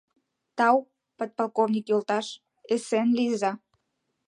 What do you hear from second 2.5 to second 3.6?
эсен лийза.